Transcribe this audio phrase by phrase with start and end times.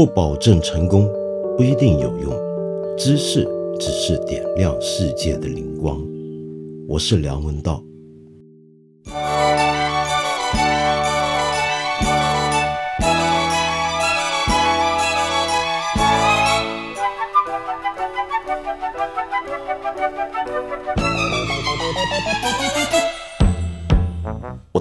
[0.00, 1.06] 不保证成功，
[1.58, 2.32] 不一定有用。
[2.96, 3.46] 知识
[3.78, 6.02] 只是点亮世界的灵光。
[6.88, 7.84] 我是梁文道。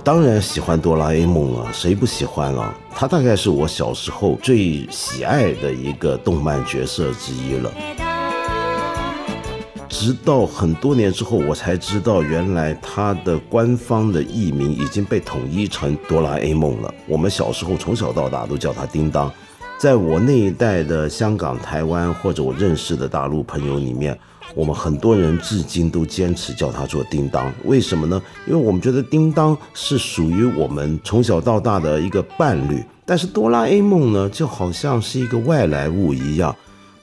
[0.09, 2.75] 当然喜欢哆啦 A 梦了，谁不喜欢了？
[2.89, 7.71] 他大概是我小时候最喜爱的一个动漫角色之一了。
[9.87, 16.91] 直到很多年之后，我才知道，原来他的官方的译名已经被统一成哆啦 A 梦了。
[17.07, 19.31] 我们小时候从小到大都叫他叮当。
[19.77, 24.19] 在我那一代的香港、台湾或者我认识的大陆朋友里面。
[24.55, 28.21] 我们很多人至今都坚持叫他做叮当，为什么呢？
[28.47, 36.55] 因为我们觉得叮当是属于我们从小到大的一个伴侣，但是哆啦 A 梦呢，就好像是一个外来物一样。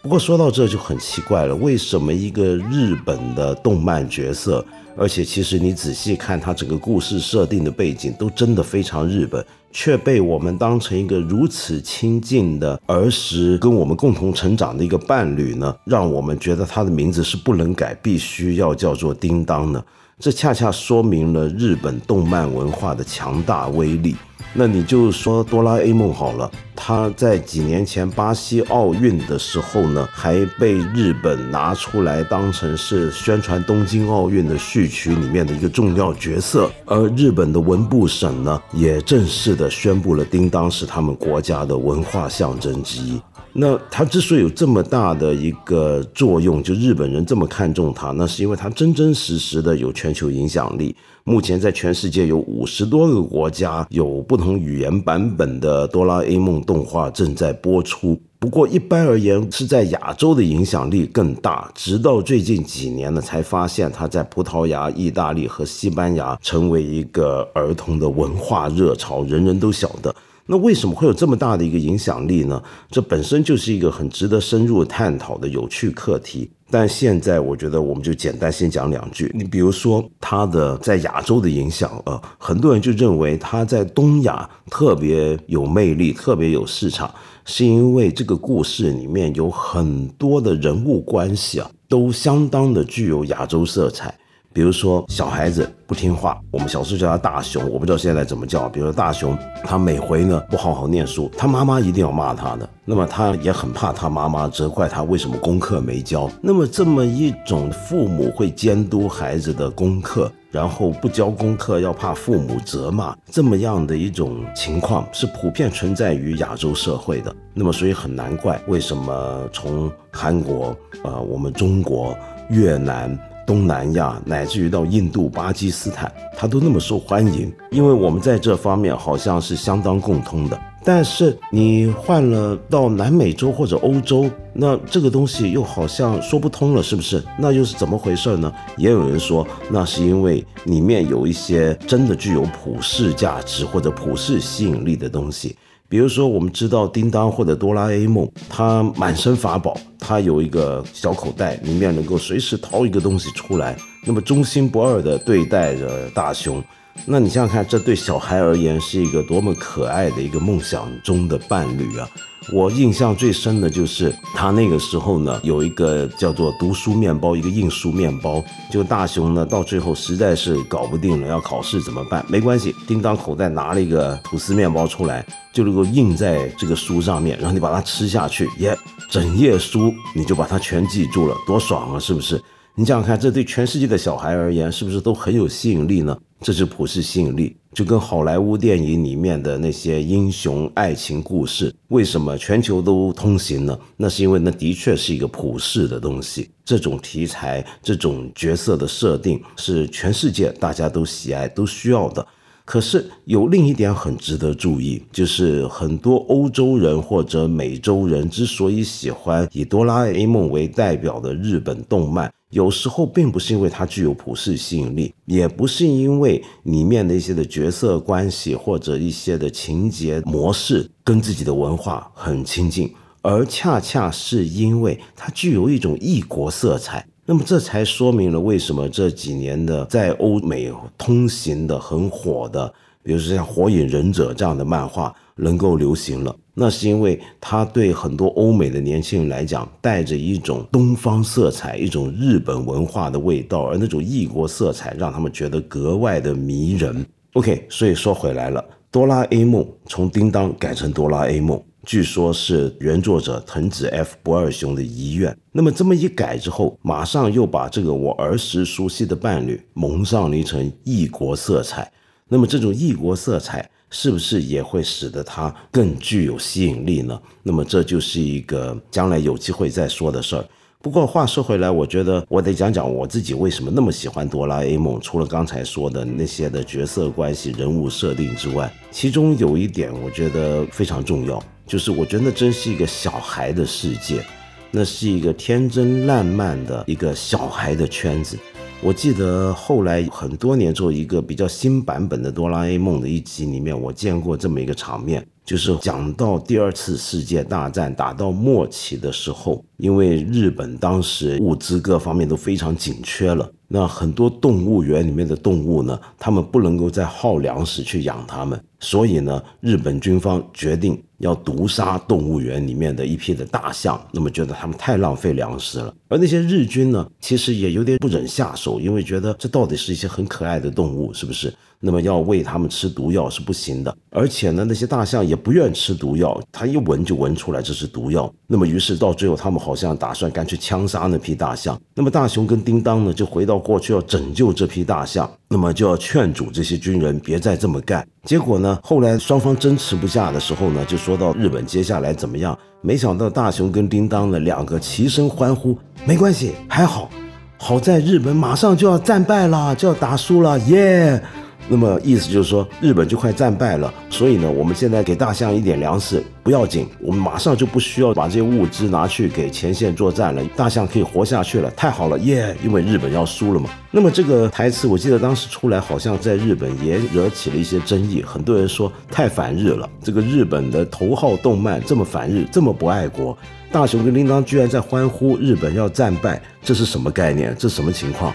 [0.02, 4.64] 不过说到这就很奇怪了，为什么一个日本的动漫角色？
[4.98, 9.44] 而且，其实你仔细看，它整个故事设定的背景都真的非常日本，
[9.78, 15.76] 却被我们当成一个如此亲近的儿时跟我们共同成长的一个伴侣呢？
[15.84, 19.84] 让我们觉得他的名字是不能改，必须要叫做叮当呢？
[20.18, 24.16] 这恰恰说明了日本动漫文化的强大威力。
[24.58, 43.20] 那你就说哆啦 A 梦好了，他在几年前巴西奥运的时候呢，还被日本拿出来当成是宣传东京奥运的序曲里面的一个重要角色，而日本的文部省呢，也正式的宣布了叮当是他们国家的文化象征之一。
[43.58, 50.94] 那它之所以有这么大的一个作用，就日本人这么看重它，那是因为它真真实实的有全球影响力。
[51.24, 58.20] 目前在全世界有五十多个国家有不同语言版本的哆啦 A 梦动画正在播出。
[58.38, 61.70] 不过一般而言，是在亚洲的影响力更大。
[61.74, 70.14] 直到最近几年呢，才发现它在葡萄牙、意大利和西班牙成为一个儿童的文化热潮，人人都晓得。
[70.46, 72.62] 那为什么会有这么大的一个影响力呢？
[72.88, 76.48] 这本身就是一个很值得深入探讨的有趣课题。
[76.68, 79.30] 但现在我觉得我们就简单先讲两句。
[79.34, 87.12] 你比如说它的在亚洲的影响啊，很多人就认为它在东亚特别有魅力、特别有市场，
[87.44, 94.12] 是因为这个故事里面有很多的人物关系啊，都相当的具有亚洲色彩。
[94.56, 98.70] 比如说小孩子不听话，我们小时候叫他大熊，我不知道现在怎么叫。
[98.70, 102.66] 比如说大熊，他每回呢不好好念书，他妈妈一定要骂他的。
[102.86, 106.26] 那么他也很怕他妈妈责怪他为什么功课没交。
[106.40, 117.36] 那么这么一种父母会监督孩子的功课，然后不交功课要怕父母责骂，这么样的一种情况是普遍存在于亚洲社会的。
[117.52, 120.74] 那么所以很难怪为什么从韩国、
[121.04, 122.16] 呃我们中国、
[122.48, 123.14] 越南。
[123.46, 130.60] 东南亚乃至于到印度、巴基斯坦，它都那么受欢迎，因为我们在这方面好像是相当共通的。
[130.84, 137.22] 但是你换了到南美洲或者欧洲，那这个东西又好像说不通了，是不是？
[137.38, 138.52] 那又是怎么回事呢？
[138.76, 145.56] 也有人说，那是因为里面有一些真的具有普世价值或者普世吸引力的东西。
[145.88, 156.62] 比如说，我们知道叮当或者哆啦 A 梦，它满身法宝，它有一个小口袋，里面能够随时掏一个东西出来，那么忠心不二的对待着大熊。
[157.04, 162.08] 那你想想看，这对小孩而言是一个多么可爱的一个梦想中的伴侣啊！
[162.52, 168.42] 我印象最深的就是他那个时候呢，有一个叫做读书面包，一个印书面包。
[168.70, 172.24] 就大雄呢，到最后实在是搞不定了，要考试怎么办？
[172.28, 178.76] 没关系，叮当口袋拿了一个吐司面包出来，就能够印在这个书上面，然后你把它吃下去，耶，
[179.10, 181.98] 整页书你就把它全记住了，多爽啊！
[181.98, 182.40] 是不是？
[182.76, 186.16] 你想想看，这对全世界的小孩而言，是不是都很有吸引力呢？
[186.40, 193.78] 这是普世吸引力，就跟好莱坞电影里面的那些英雄爱情故事，为什么全球都通行呢？
[193.96, 196.50] 那是因为那的确是一个普世的东西。
[196.64, 202.26] 这种题材、这种角色的设定，是全世界大家都喜爱、都需要的。
[202.64, 212.32] 可是有另一点很值得注意，就是很多欧洲人或者美洲人之所以喜欢以哆啦 A 梦为代表的日本动漫。
[212.56, 227.06] 有时候并不是因为它具有普世吸引力，也不是因为里面的一些的角色关系或者一些的情节模式跟自己的文化很亲近，而恰恰是因为它具有一种异国色彩。
[227.26, 232.72] 那么这才说明了为什么这几年的在欧美通行的很火的
[233.02, 247.04] 比如说像《火影忍者》这样的漫画能够流行了，那是因为它对很多欧美的年轻人来讲，带着一种东方色彩，一种日本文化的味道，而那种异国色彩让他们觉得格外的迷人。
[247.34, 251.62] OK，所以说回来了，哆啦 A 梦从叮当改成哆啦 A 梦。
[251.84, 255.36] 据说，是原作者藤子 F 不二雄的遗愿。
[255.52, 261.88] 那么这么一改之后，马上又把这个我儿时熟悉的伴侣蒙上了一层异国色彩。
[262.26, 267.20] 那么这种异国色彩，是不是也会使得它更具有吸引力呢？
[267.42, 270.44] 那么这就是一个将来有机会再说的事儿。
[270.82, 275.00] 不过话说回来，我觉得我得讲讲我自己为什么那么喜欢哆啦 A 梦。
[275.00, 281.42] 除了刚才说的那些的角色关系、人物设定之外，其中有一点我觉得非常重要。
[281.66, 284.24] 就是我觉得那真是一个小孩的世界，
[284.70, 288.38] 那是一个天真烂漫的一个小孩的圈子。
[288.82, 303.50] 我记得后来很多年做，一个比较新版本的哆啦 A 梦的一集里面，我见过这么一个场面，就是讲到第二次世界大战打到末期的时候，因为日本当时物资各方面都非常紧缺了。
[303.66, 315.94] 那很多动物园里面的动物呢，他们不能够再耗粮食去养它们，所以呢，日本军方决定要毒杀动物园里面的一批的大象，那么觉得他们太浪费粮食了。
[316.08, 321.52] 而那些日军呢，其实也有点不忍下手，因为觉得这到底是一些很可爱的动物，是不是？
[321.78, 328.32] 那么要喂他们吃毒药是不行的，而且呢，那些大象也不愿吃毒药，它一闻就闻出来这是毒药。
[328.46, 331.78] 那么于是到最后，他们好像打算干脆枪杀那批大象。
[331.94, 338.06] 那么大雄跟叮当呢，就回到过去要拯救这批大象，那么就要劝阻这些军人别再这么干。
[338.26, 342.58] 结果呢，后来双方争持不下的时候呢，就说到日本接下来怎么样？
[342.82, 347.08] 没想到大雄跟叮当呢两个齐声欢呼：没关系，还好，
[347.56, 351.22] 好在日本马上就要战败了，就要打输了，耶！
[351.68, 362.56] 那么意思就是说，日本就快战败了，所以呢，我们现在给大象一点粮食不要紧，我们马上就不需要把这些物资拿去给前线作战了，大象可以活下去了，太好了，耶！
[362.64, 363.68] 因为日本要输了嘛。
[363.90, 373.36] 那么这个台词，我记得当时出来，好像在日本也惹起了一些争议，很多人说太反日了，这个日本的头号动漫这么反日，这么不爱国，
[373.72, 377.54] 大雄跟铃铛居然在欢呼日本要战败，这是什么概念？
[377.58, 378.32] 这什么情况？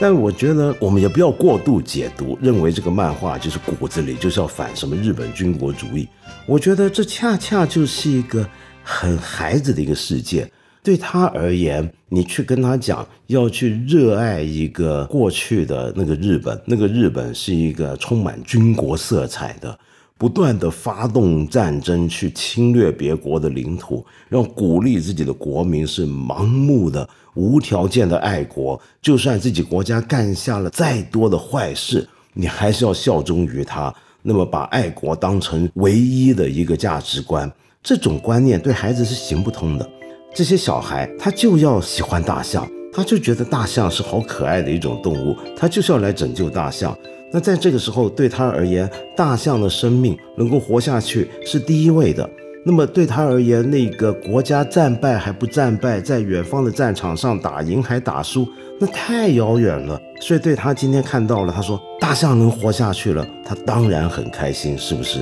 [0.00, 6.08] 但我觉得我们也不要过度解读，认为这个漫画就是骨子里就是要反什么日本军国主义。
[6.46, 8.48] 我觉得这恰恰就是一个
[8.84, 10.48] 很孩子的一个世界。
[10.84, 19.76] 对他而言，你去跟他讲要去热爱一个过去的那个日本，那个日本是一个充满军国色彩的。
[20.18, 28.78] 不断的发动战争去侵略别国的领土，让鼓励自己的国民是盲目的、无条件的爱国。
[29.00, 33.94] 就算自己国家干下了再多的坏事，你还是要效忠于他。
[34.20, 37.50] 那么，把爱国当成唯一的一个价值观，
[37.80, 39.88] 这种观念对孩子是行不通的。
[40.34, 46.94] 这些小孩他就要喜欢大象，他就觉得大象是好可爱的一种动物，他就是要来拯救大象。
[47.30, 52.28] 那在这个时候，对他而言，大象的生命能够活下去是第一位的。
[52.64, 58.46] 那么对他而言，那个国家战败还不战败，在远方的战场上打赢还打输，
[58.80, 60.00] 那太遥远了。
[60.20, 65.20] 所以对他今天看到了，他说大象能活下去了，他当然很开心，是不是？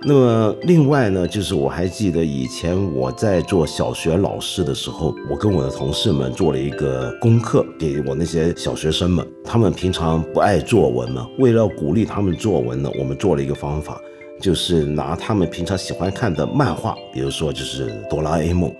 [0.00, 9.26] 那么另外呢，就是我还记得以前我在做小学老师的时候，我跟我的同事们做了一个功课，给我那些小学生们。
[9.44, 14.00] 他们平常不爱作文嘛，为了鼓励他们作文呢，我们做了一个方法，
[14.40, 18.72] 就是拿他们平常喜欢看的漫画，比如说就是哆啦 A 梦，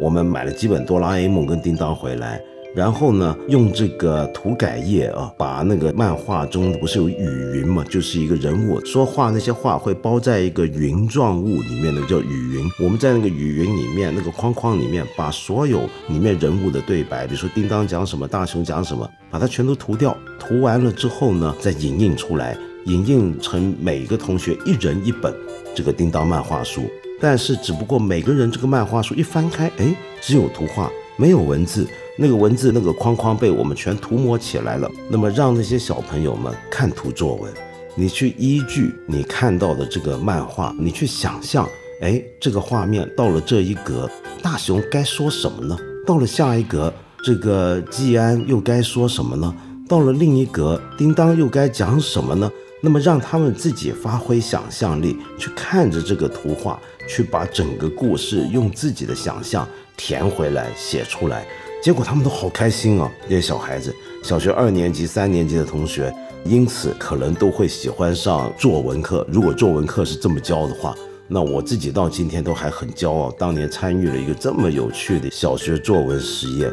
[0.00, 2.40] 我们买了几本哆啦 A 梦跟叮当回来。
[2.74, 7.14] 然后呢，用这个涂改液啊，把那个漫画中不是有雨
[7.54, 12.68] 云嘛，就是一个人物说话，那些话会包在一个云状物里面的，叫雨云。
[12.80, 20.16] 我们在那个雨云里面，那个框框里面，把所有里面人物的对白，比如说叮当讲什么，大雄讲什么，把它全都涂掉。
[20.40, 25.32] 涂完了之后呢，再影印出来，影印成每个同学一人一本
[25.76, 26.82] 这个叮当漫画书。
[27.20, 31.86] 但是只不过每个人这个漫画书一翻开，哎，只有图画，没有文字。
[32.16, 34.88] 那个文字那个框框被我们全涂抹起来了。
[35.08, 37.52] 那么让那些小朋友们看图作文，
[37.96, 41.68] 你去依据你看到的这个漫画，你去想象，
[42.00, 44.08] 哎，这个画面到了这一格，
[44.40, 45.76] 大雄该说什么呢？
[46.06, 46.92] 到了下一格，
[47.24, 49.52] 这个季安又该说什么呢？
[49.88, 52.48] 到了另一格，叮当又该讲什么呢？
[52.80, 56.78] 那么让他们自己发挥想象力，去看着这个图画，
[57.08, 59.66] 去把整个故事用自己的想象
[59.96, 61.46] 填回来，写出来。
[61.82, 63.12] 结果他们都好开心啊！
[63.28, 66.10] 那些小孩子，小学二年级、三年级的同学，
[66.44, 69.26] 因此可能都会喜欢上作文课。
[69.30, 70.94] 如果作文课是这么教的话，
[71.28, 76.72] 那我自己到今天都还很骄傲，当年参与了一个这么有趣的小学作文实验。